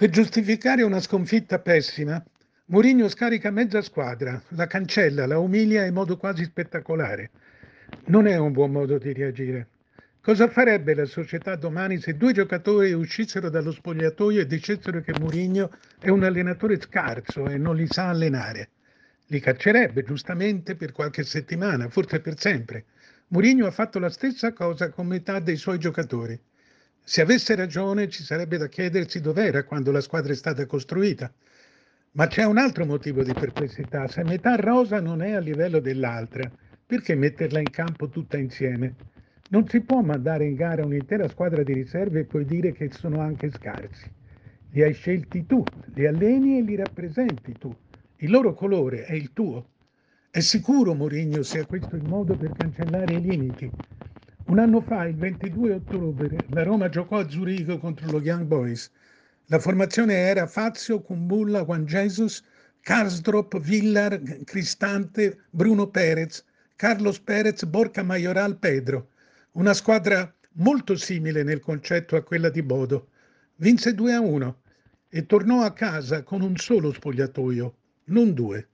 [0.00, 2.24] Per giustificare una sconfitta pessima,
[2.68, 7.32] Mourinho scarica mezza squadra, la cancella, la umilia in modo quasi spettacolare.
[8.06, 9.68] Non è un buon modo di reagire.
[10.22, 15.70] Cosa farebbe la società domani se due giocatori uscissero dallo spogliatoio e dicessero che Mourinho
[15.98, 18.70] è un allenatore scarso e non li sa allenare?
[19.26, 22.86] Li caccerebbe giustamente per qualche settimana, forse per sempre.
[23.26, 26.40] Mourinho ha fatto la stessa cosa con metà dei suoi giocatori.
[27.02, 31.32] Se avesse ragione ci sarebbe da chiedersi dov'era quando la squadra è stata costruita.
[32.12, 34.08] Ma c'è un altro motivo di perplessità.
[34.08, 36.50] Se metà rosa non è a livello dell'altra,
[36.84, 38.94] perché metterla in campo tutta insieme?
[39.50, 43.20] Non si può mandare in gara un'intera squadra di riserve e poi dire che sono
[43.20, 44.08] anche scarsi.
[44.70, 45.62] Li hai scelti tu,
[45.94, 47.74] li alleni e li rappresenti tu.
[48.18, 49.66] Il loro colore è il tuo.
[50.30, 53.68] È sicuro Mourinho sia questo il modo per cancellare i limiti,
[54.50, 58.90] un anno fa, il 22 ottobre, la Roma giocò a Zurigo contro lo Young Boys.
[59.46, 62.42] La formazione era Fazio, Kumbulla, Juan Jesus,
[62.80, 69.10] Karsdrop, Villar, Cristante, Bruno Perez, Carlos Perez, Borca Majoral, Pedro.
[69.52, 73.10] Una squadra molto simile nel concetto a quella di Bodo.
[73.54, 74.62] Vinse 2 a 1
[75.10, 77.74] e tornò a casa con un solo spogliatoio,
[78.06, 78.66] non due.